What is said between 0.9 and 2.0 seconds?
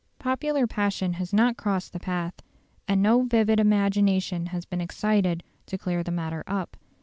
has not crossed the